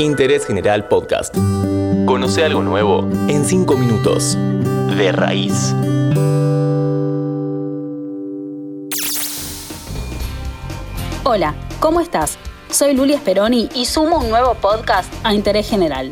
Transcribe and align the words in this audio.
Interés 0.00 0.46
General 0.46 0.88
Podcast. 0.88 1.34
Conoce 2.06 2.42
algo 2.42 2.62
nuevo 2.62 3.06
en 3.28 3.44
5 3.44 3.76
minutos. 3.76 4.34
De 4.96 5.12
raíz. 5.12 5.74
Hola, 11.22 11.54
¿cómo 11.80 12.00
estás? 12.00 12.38
Soy 12.70 12.94
Luli 12.94 13.14
Speroni 13.18 13.68
y 13.74 13.84
sumo 13.84 14.20
un 14.20 14.30
nuevo 14.30 14.54
podcast 14.54 15.12
a 15.22 15.34
Interés 15.34 15.68
General. 15.68 16.10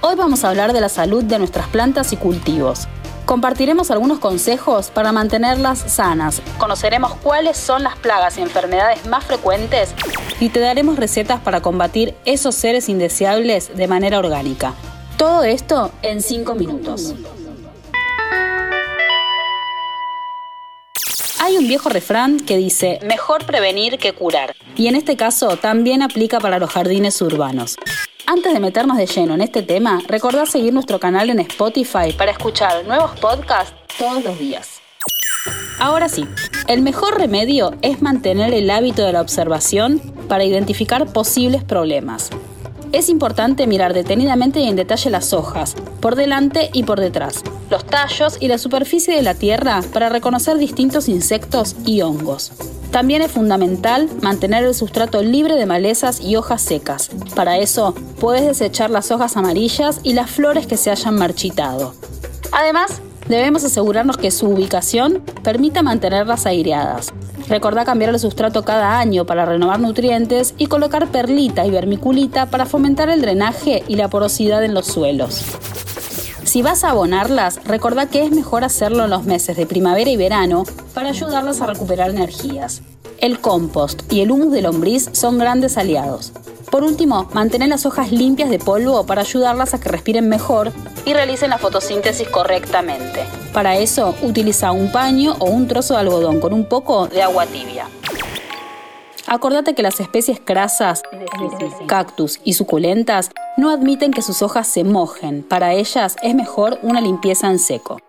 Hoy 0.00 0.14
vamos 0.14 0.44
a 0.44 0.50
hablar 0.50 0.72
de 0.72 0.80
la 0.80 0.88
salud 0.88 1.24
de 1.24 1.40
nuestras 1.40 1.66
plantas 1.66 2.12
y 2.12 2.16
cultivos. 2.16 2.86
Compartiremos 3.24 3.90
algunos 3.90 4.18
consejos 4.18 4.90
para 4.90 5.10
mantenerlas 5.10 5.78
sanas, 5.78 6.42
conoceremos 6.58 7.14
cuáles 7.14 7.56
son 7.56 7.82
las 7.82 7.96
plagas 7.96 8.36
y 8.36 8.42
enfermedades 8.42 9.06
más 9.06 9.24
frecuentes 9.24 9.94
y 10.40 10.50
te 10.50 10.60
daremos 10.60 10.98
recetas 10.98 11.40
para 11.40 11.62
combatir 11.62 12.14
esos 12.26 12.54
seres 12.54 12.90
indeseables 12.90 13.74
de 13.74 13.88
manera 13.88 14.18
orgánica. 14.18 14.74
Todo 15.16 15.42
esto 15.42 15.90
en 16.02 16.20
5 16.20 16.54
minutos. 16.54 17.14
Hay 21.40 21.56
un 21.56 21.66
viejo 21.66 21.88
refrán 21.88 22.40
que 22.40 22.58
dice, 22.58 22.98
mejor 23.06 23.46
prevenir 23.46 23.98
que 23.98 24.12
curar, 24.12 24.54
y 24.76 24.88
en 24.88 24.96
este 24.96 25.16
caso 25.16 25.56
también 25.56 26.02
aplica 26.02 26.40
para 26.40 26.58
los 26.58 26.70
jardines 26.70 27.20
urbanos. 27.22 27.76
Antes 28.26 28.54
de 28.54 28.60
meternos 28.60 28.96
de 28.96 29.06
lleno 29.06 29.34
en 29.34 29.42
este 29.42 29.62
tema, 29.62 30.00
recordá 30.08 30.46
seguir 30.46 30.72
nuestro 30.72 30.98
canal 30.98 31.28
en 31.28 31.40
Spotify 31.40 32.10
para 32.16 32.30
escuchar 32.30 32.82
nuevos 32.86 33.10
podcasts 33.20 33.74
todos 33.98 34.24
los 34.24 34.38
días. 34.38 34.80
Ahora 35.78 36.08
sí, 36.08 36.26
el 36.66 36.80
mejor 36.80 37.18
remedio 37.18 37.74
es 37.82 38.00
mantener 38.00 38.54
el 38.54 38.70
hábito 38.70 39.02
de 39.04 39.12
la 39.12 39.20
observación 39.20 40.00
para 40.26 40.44
identificar 40.44 41.12
posibles 41.12 41.64
problemas. 41.64 42.30
Es 42.92 43.10
importante 43.10 43.66
mirar 43.66 43.92
detenidamente 43.92 44.60
y 44.60 44.68
en 44.68 44.76
detalle 44.76 45.10
las 45.10 45.34
hojas, 45.34 45.74
por 46.00 46.16
delante 46.16 46.70
y 46.72 46.84
por 46.84 47.00
detrás, 47.00 47.42
los 47.68 47.84
tallos 47.84 48.38
y 48.40 48.48
la 48.48 48.56
superficie 48.56 49.14
de 49.14 49.22
la 49.22 49.34
tierra 49.34 49.82
para 49.92 50.08
reconocer 50.08 50.56
distintos 50.56 51.10
insectos 51.10 51.76
y 51.84 52.00
hongos. 52.00 52.52
También 52.94 53.22
es 53.22 53.32
fundamental 53.32 54.08
mantener 54.22 54.62
el 54.62 54.72
sustrato 54.72 55.20
libre 55.20 55.56
de 55.56 55.66
malezas 55.66 56.20
y 56.20 56.36
hojas 56.36 56.62
secas. 56.62 57.10
Para 57.34 57.58
eso, 57.58 57.92
puedes 58.20 58.46
desechar 58.46 58.88
las 58.88 59.10
hojas 59.10 59.36
amarillas 59.36 59.98
y 60.04 60.12
las 60.12 60.30
flores 60.30 60.68
que 60.68 60.76
se 60.76 60.92
hayan 60.92 61.16
marchitado. 61.16 61.94
Además, 62.52 63.00
debemos 63.26 63.64
asegurarnos 63.64 64.16
que 64.16 64.30
su 64.30 64.46
ubicación 64.46 65.24
permita 65.42 65.82
mantenerlas 65.82 66.46
aireadas. 66.46 67.12
Recordá 67.48 67.84
cambiar 67.84 68.10
el 68.10 68.20
sustrato 68.20 68.64
cada 68.64 69.00
año 69.00 69.26
para 69.26 69.44
renovar 69.44 69.80
nutrientes 69.80 70.54
y 70.56 70.66
colocar 70.66 71.08
perlita 71.08 71.66
y 71.66 71.72
vermiculita 71.72 72.46
para 72.46 72.64
fomentar 72.64 73.08
el 73.08 73.22
drenaje 73.22 73.82
y 73.88 73.96
la 73.96 74.06
porosidad 74.06 74.62
en 74.62 74.72
los 74.72 74.86
suelos. 74.86 75.42
Si 76.44 76.62
vas 76.62 76.84
a 76.84 76.90
abonarlas, 76.90 77.58
recordá 77.64 78.06
que 78.06 78.22
es 78.22 78.30
mejor 78.30 78.62
hacerlo 78.62 79.06
en 79.06 79.10
los 79.10 79.24
meses 79.24 79.56
de 79.56 79.66
primavera 79.66 80.10
y 80.10 80.16
verano 80.16 80.62
para 80.94 81.10
ayudarlas 81.10 81.60
a 81.60 81.66
recuperar 81.66 82.10
energías. 82.10 82.82
El 83.18 83.40
compost 83.40 84.10
y 84.12 84.20
el 84.20 84.30
humus 84.30 84.52
de 84.52 84.62
lombriz 84.62 85.10
son 85.12 85.38
grandes 85.38 85.76
aliados. 85.76 86.32
Por 86.70 86.82
último, 86.82 87.28
mantén 87.32 87.68
las 87.68 87.86
hojas 87.86 88.10
limpias 88.10 88.50
de 88.50 88.58
polvo 88.58 89.06
para 89.06 89.20
ayudarlas 89.20 89.74
a 89.74 89.80
que 89.80 89.88
respiren 89.88 90.28
mejor 90.28 90.72
y 91.04 91.12
realicen 91.12 91.50
la 91.50 91.58
fotosíntesis 91.58 92.28
correctamente. 92.28 93.24
Para 93.52 93.76
eso, 93.76 94.14
utiliza 94.22 94.72
un 94.72 94.90
paño 94.90 95.36
o 95.38 95.44
un 95.44 95.68
trozo 95.68 95.94
de 95.94 96.00
algodón 96.00 96.40
con 96.40 96.52
un 96.52 96.68
poco 96.68 97.06
de 97.06 97.22
agua 97.22 97.46
tibia. 97.46 97.86
Acordate 99.26 99.74
que 99.74 99.82
las 99.82 100.00
especies 100.00 100.38
crasas, 100.44 101.02
cactus 101.86 102.40
y 102.44 102.54
suculentas 102.54 103.30
no 103.56 103.70
admiten 103.70 104.10
que 104.10 104.22
sus 104.22 104.42
hojas 104.42 104.66
se 104.66 104.84
mojen. 104.84 105.42
Para 105.42 105.72
ellas 105.72 106.16
es 106.22 106.34
mejor 106.34 106.78
una 106.82 107.00
limpieza 107.00 107.48
en 107.48 107.58
seco. 107.58 108.00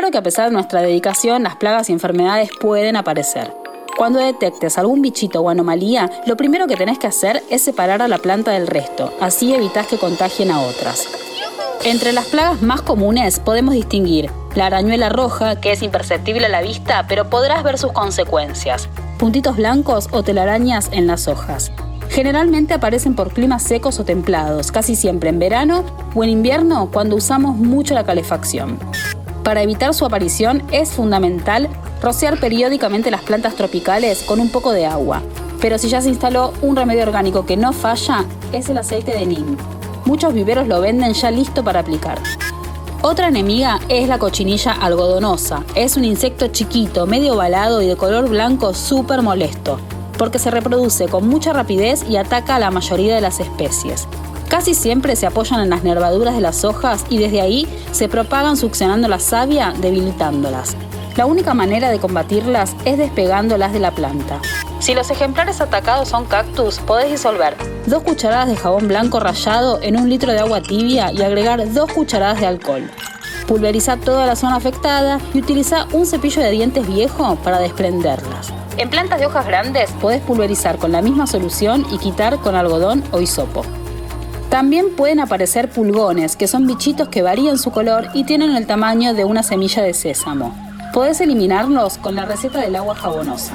Claro 0.00 0.12
que 0.12 0.18
a 0.18 0.22
pesar 0.22 0.46
de 0.46 0.54
nuestra 0.54 0.80
dedicación, 0.80 1.42
las 1.42 1.56
plagas 1.56 1.90
y 1.90 1.92
enfermedades 1.92 2.48
pueden 2.58 2.96
aparecer. 2.96 3.52
Cuando 3.98 4.18
detectes 4.18 4.78
algún 4.78 5.02
bichito 5.02 5.42
o 5.42 5.50
anomalía, 5.50 6.10
lo 6.24 6.38
primero 6.38 6.66
que 6.66 6.74
tenés 6.74 6.98
que 6.98 7.06
hacer 7.06 7.42
es 7.50 7.60
separar 7.60 8.00
a 8.00 8.08
la 8.08 8.16
planta 8.16 8.52
del 8.52 8.66
resto, 8.66 9.12
así 9.20 9.54
evitas 9.54 9.86
que 9.86 9.98
contagien 9.98 10.50
a 10.52 10.62
otras. 10.62 11.06
Entre 11.84 12.14
las 12.14 12.24
plagas 12.24 12.62
más 12.62 12.80
comunes 12.80 13.40
podemos 13.40 13.74
distinguir 13.74 14.30
la 14.54 14.64
arañuela 14.64 15.10
roja, 15.10 15.60
que 15.60 15.72
es 15.72 15.82
imperceptible 15.82 16.46
a 16.46 16.48
la 16.48 16.62
vista, 16.62 17.04
pero 17.06 17.28
podrás 17.28 17.62
ver 17.62 17.76
sus 17.76 17.92
consecuencias, 17.92 18.88
puntitos 19.18 19.58
blancos 19.58 20.08
o 20.12 20.22
telarañas 20.22 20.88
en 20.92 21.08
las 21.08 21.28
hojas. 21.28 21.72
Generalmente 22.08 22.72
aparecen 22.72 23.14
por 23.14 23.34
climas 23.34 23.64
secos 23.64 24.00
o 24.00 24.04
templados, 24.04 24.72
casi 24.72 24.96
siempre 24.96 25.28
en 25.28 25.38
verano 25.38 25.84
o 26.14 26.24
en 26.24 26.30
invierno 26.30 26.88
cuando 26.90 27.16
usamos 27.16 27.56
mucho 27.56 27.92
la 27.92 28.04
calefacción. 28.04 28.78
Para 29.44 29.62
evitar 29.62 29.94
su 29.94 30.04
aparición 30.04 30.62
es 30.70 30.90
fundamental 30.90 31.68
rociar 32.02 32.38
periódicamente 32.38 33.10
las 33.10 33.22
plantas 33.22 33.54
tropicales 33.54 34.22
con 34.22 34.40
un 34.40 34.50
poco 34.50 34.72
de 34.72 34.86
agua. 34.86 35.22
Pero 35.60 35.78
si 35.78 35.88
ya 35.88 36.00
se 36.00 36.08
instaló 36.08 36.52
un 36.62 36.76
remedio 36.76 37.02
orgánico 37.02 37.46
que 37.46 37.56
no 37.56 37.72
falla, 37.72 38.24
es 38.52 38.68
el 38.68 38.78
aceite 38.78 39.12
de 39.12 39.26
neem. 39.26 39.56
Muchos 40.04 40.32
viveros 40.32 40.66
lo 40.66 40.80
venden 40.80 41.12
ya 41.12 41.30
listo 41.30 41.62
para 41.62 41.80
aplicar. 41.80 42.18
Otra 43.02 43.28
enemiga 43.28 43.80
es 43.88 44.08
la 44.08 44.18
cochinilla 44.18 44.72
algodonosa. 44.72 45.64
Es 45.74 45.96
un 45.96 46.04
insecto 46.04 46.48
chiquito, 46.48 47.06
medio 47.06 47.34
ovalado 47.34 47.80
y 47.80 47.86
de 47.86 47.96
color 47.96 48.28
blanco 48.28 48.74
súper 48.74 49.22
molesto, 49.22 49.78
porque 50.18 50.38
se 50.38 50.50
reproduce 50.50 51.08
con 51.08 51.26
mucha 51.26 51.52
rapidez 51.52 52.04
y 52.08 52.16
ataca 52.16 52.56
a 52.56 52.58
la 52.58 52.70
mayoría 52.70 53.14
de 53.14 53.22
las 53.22 53.40
especies. 53.40 54.06
Casi 54.50 54.74
siempre 54.74 55.14
se 55.14 55.26
apoyan 55.26 55.60
en 55.60 55.70
las 55.70 55.84
nervaduras 55.84 56.34
de 56.34 56.40
las 56.40 56.64
hojas 56.64 57.06
y 57.08 57.18
desde 57.18 57.40
ahí 57.40 57.68
se 57.92 58.08
propagan 58.08 58.56
succionando 58.56 59.06
la 59.06 59.20
savia, 59.20 59.72
debilitándolas. 59.78 60.76
La 61.16 61.26
única 61.26 61.54
manera 61.54 61.88
de 61.88 62.00
combatirlas 62.00 62.74
es 62.84 62.98
despegándolas 62.98 63.72
de 63.72 63.78
la 63.78 63.92
planta. 63.92 64.40
Si 64.80 64.92
los 64.92 65.08
ejemplares 65.08 65.60
atacados 65.60 66.08
son 66.08 66.24
cactus, 66.24 66.80
podés 66.80 67.12
disolver 67.12 67.56
dos 67.86 68.02
cucharadas 68.02 68.48
de 68.48 68.56
jabón 68.56 68.88
blanco 68.88 69.20
rallado 69.20 69.80
en 69.82 69.96
un 69.96 70.08
litro 70.08 70.32
de 70.32 70.40
agua 70.40 70.60
tibia 70.60 71.12
y 71.12 71.22
agregar 71.22 71.72
dos 71.72 71.92
cucharadas 71.92 72.40
de 72.40 72.46
alcohol. 72.48 72.90
Pulveriza 73.46 73.98
toda 73.98 74.26
la 74.26 74.34
zona 74.34 74.56
afectada 74.56 75.20
y 75.32 75.38
utiliza 75.38 75.86
un 75.92 76.06
cepillo 76.06 76.42
de 76.42 76.50
dientes 76.50 76.88
viejo 76.88 77.36
para 77.36 77.60
desprenderlas. 77.60 78.52
En 78.78 78.90
plantas 78.90 79.20
de 79.20 79.26
hojas 79.26 79.46
grandes 79.46 79.92
podés 80.00 80.22
pulverizar 80.22 80.78
con 80.78 80.90
la 80.90 81.02
misma 81.02 81.28
solución 81.28 81.86
y 81.92 81.98
quitar 81.98 82.38
con 82.38 82.56
algodón 82.56 83.04
o 83.12 83.20
hisopo. 83.20 83.62
También 84.50 84.96
pueden 84.96 85.20
aparecer 85.20 85.70
pulgones, 85.70 86.34
que 86.34 86.48
son 86.48 86.66
bichitos 86.66 87.08
que 87.08 87.22
varían 87.22 87.56
su 87.56 87.70
color 87.70 88.08
y 88.14 88.24
tienen 88.24 88.56
el 88.56 88.66
tamaño 88.66 89.14
de 89.14 89.24
una 89.24 89.44
semilla 89.44 89.80
de 89.80 89.94
sésamo. 89.94 90.52
Podés 90.92 91.20
eliminarlos 91.20 91.98
con 91.98 92.16
la 92.16 92.24
receta 92.24 92.60
del 92.60 92.74
agua 92.74 92.96
jabonosa. 92.96 93.54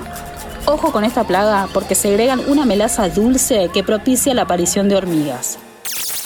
Ojo 0.66 0.94
con 0.94 1.04
esta 1.04 1.26
plaga 1.26 1.68
porque 1.74 1.96
segregan 1.96 2.40
una 2.48 2.66
melaza 2.66 3.10
dulce 3.10 3.70
que 3.74 3.84
propicia 3.84 4.34
la 4.34 4.44
aparición 4.44 4.88
de 4.88 4.96
hormigas. 4.96 5.60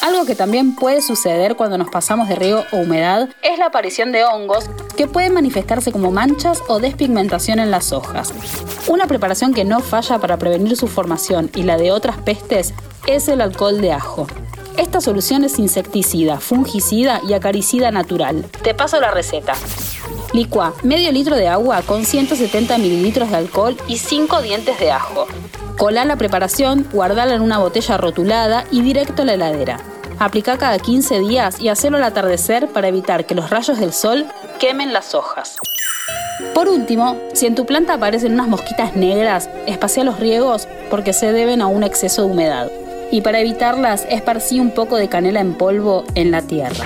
Algo 0.02 0.26
que 0.26 0.36
también 0.36 0.76
puede 0.76 1.02
suceder 1.02 1.56
cuando 1.56 1.80
nos 1.80 1.90
pasamos 1.90 2.30
de 2.30 2.36
río 2.36 2.64
o 2.72 2.78
humedad 2.78 3.28
es 3.42 3.58
la 3.58 3.66
aparición 3.66 4.12
de 4.12 4.24
hongos 4.24 4.70
que 4.96 5.08
pueden 5.08 5.34
manifestarse 5.34 5.92
como 5.92 6.12
manchas 6.12 6.62
o 6.68 6.80
despigmentación 6.80 7.58
en 7.58 7.72
las 7.72 7.92
hojas. 7.92 8.34
Una 8.88 9.08
preparación 9.08 9.52
que 9.52 9.66
no 9.66 9.80
falla 9.80 10.20
para 10.20 10.38
prevenir 10.38 10.78
su 10.78 10.88
formación 10.88 11.50
y 11.56 11.64
la 11.64 11.78
de 11.78 11.92
otras 11.92 12.18
pestes 12.18 12.76
es 13.08 13.28
el 13.28 13.42
alcohol 13.42 13.82
de 13.82 13.94
ajo. 13.94 14.28
Esta 14.80 15.02
solución 15.02 15.44
es 15.44 15.60
insecticida, 15.60 16.40
fungicida 16.40 17.20
y 17.28 17.34
acaricida 17.34 17.92
natural. 17.92 18.46
Te 18.64 18.74
paso 18.74 18.98
la 19.02 19.12
receta. 19.12 19.52
Licua 20.32 20.74
medio 20.84 21.12
litro 21.12 21.36
de 21.36 21.50
agua 21.50 21.82
con 21.82 22.06
170 22.06 22.78
mililitros 22.78 23.30
de 23.30 23.36
alcohol 23.36 23.76
y 23.90 23.98
5 23.98 24.42
dientes 24.42 24.80
de 24.80 24.92
ajo. 24.92 25.28
Colá 25.78 26.06
la 26.06 26.16
preparación, 26.16 26.88
guardala 26.94 27.36
en 27.36 27.42
una 27.42 27.58
botella 27.58 27.98
rotulada 27.98 28.64
y 28.72 28.82
directo 28.82 29.24
a 29.24 29.26
la 29.26 29.34
heladera. 29.34 29.82
Aplica 30.18 30.58
cada 30.58 30.80
15 30.80 31.20
días 31.20 31.60
y 31.60 31.68
hacelo 31.68 31.98
al 31.98 32.04
atardecer 32.04 32.70
para 32.70 32.88
evitar 32.88 33.26
que 33.26 33.36
los 33.36 33.50
rayos 33.50 33.82
del 33.82 33.92
sol 33.92 34.28
quemen 34.60 34.94
las 34.94 35.14
hojas. 35.14 35.58
Por 36.54 36.70
último, 36.70 37.18
si 37.34 37.48
en 37.48 37.56
tu 37.56 37.66
planta 37.66 37.96
aparecen 37.96 38.32
unas 38.32 38.48
mosquitas 38.48 38.96
negras, 38.96 39.50
espacia 39.68 40.06
los 40.06 40.22
riegos 40.22 40.70
porque 40.90 41.12
se 41.12 41.34
deben 41.34 41.62
a 41.62 41.68
un 41.68 41.84
exceso 41.84 42.22
de 42.22 42.32
humedad. 42.32 42.72
Y 43.12 43.22
para 43.22 43.40
evitarlas, 43.40 44.06
esparcí 44.10 44.60
un 44.60 44.72
poco 44.72 44.96
de 44.96 45.10
canela 45.10 45.42
en 45.42 45.56
polvo 45.56 46.04
en 46.16 46.32
la 46.32 46.42
tierra. 46.44 46.86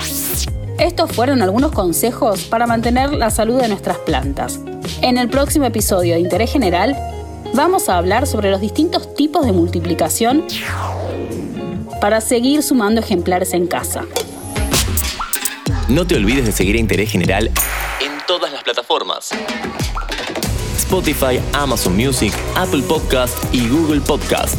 Estos 0.79 1.11
fueron 1.11 1.41
algunos 1.41 1.71
consejos 1.71 2.43
para 2.45 2.65
mantener 2.65 3.13
la 3.13 3.29
salud 3.29 3.59
de 3.61 3.67
nuestras 3.67 3.97
plantas. 3.99 4.59
En 5.01 5.17
el 5.17 5.29
próximo 5.29 5.65
episodio 5.65 6.15
de 6.15 6.21
Interés 6.21 6.51
General 6.51 6.97
vamos 7.53 7.89
a 7.89 7.97
hablar 7.97 8.25
sobre 8.25 8.49
los 8.49 8.61
distintos 8.61 9.13
tipos 9.15 9.45
de 9.45 9.51
multiplicación 9.51 10.45
para 12.01 12.21
seguir 12.21 12.63
sumando 12.63 13.01
ejemplares 13.01 13.53
en 13.53 13.67
casa. 13.67 14.05
No 15.89 16.07
te 16.07 16.15
olvides 16.15 16.45
de 16.45 16.51
seguir 16.51 16.75
a 16.75 16.79
Interés 16.79 17.11
General 17.11 17.47
en 17.47 18.11
todas 18.25 18.51
las 18.51 18.63
plataformas. 18.63 19.31
Spotify, 20.77 21.39
Amazon 21.53 21.95
Music, 21.95 22.33
Apple 22.55 22.83
Podcast 22.87 23.37
y 23.53 23.67
Google 23.67 24.01
Podcast. 24.01 24.57